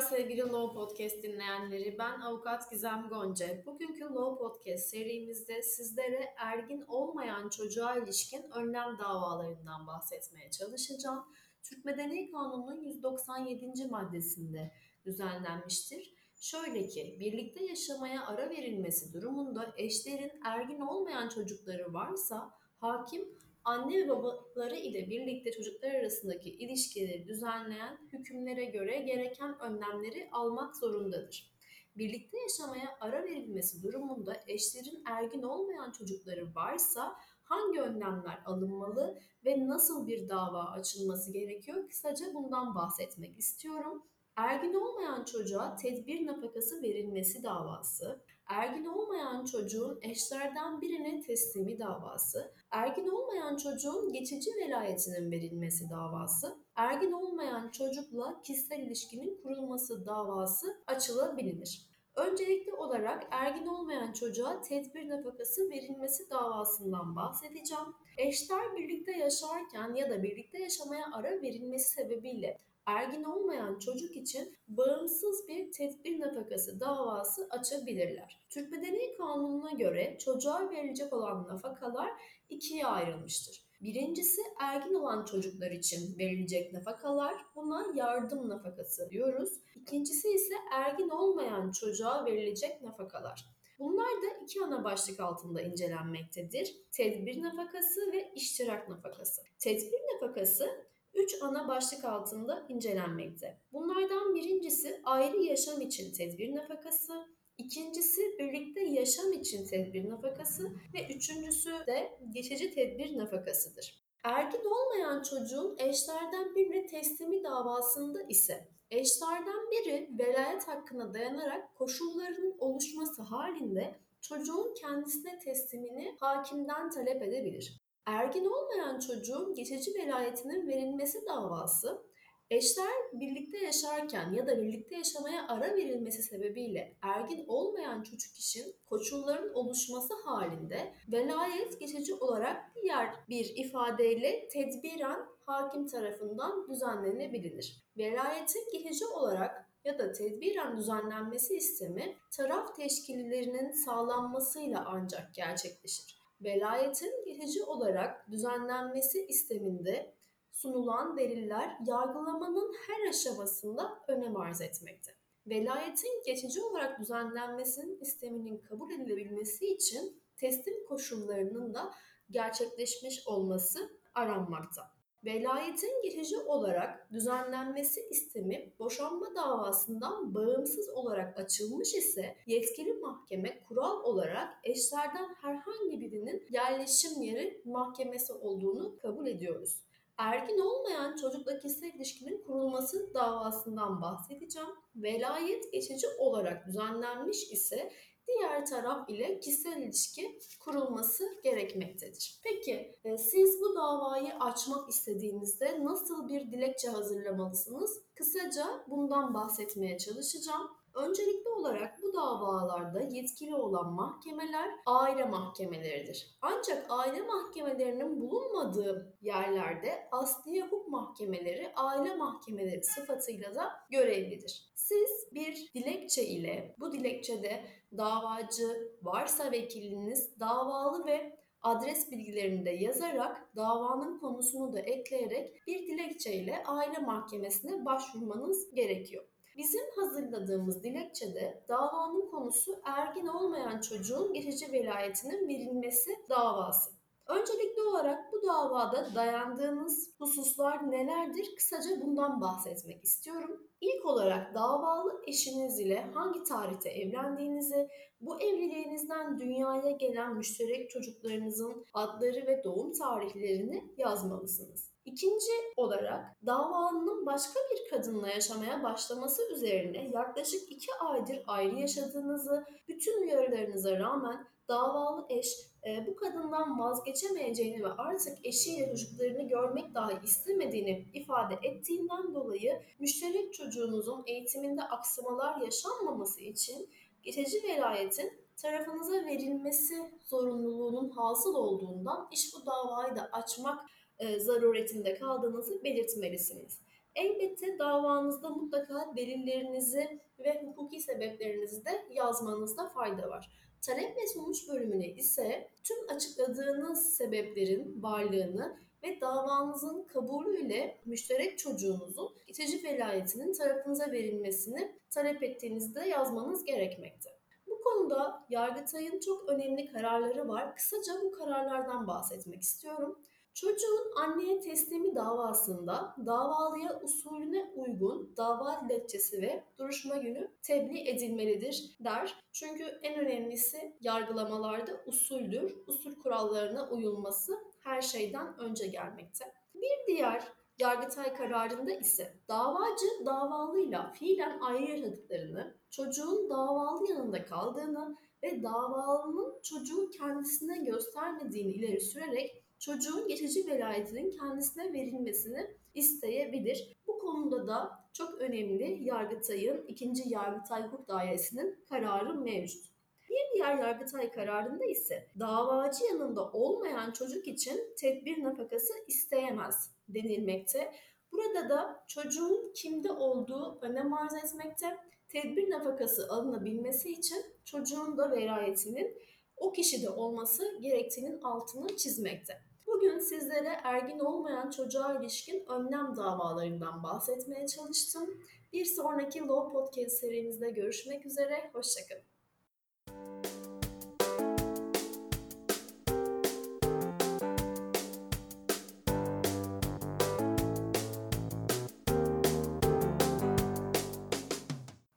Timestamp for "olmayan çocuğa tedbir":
44.74-46.26, 63.66-65.08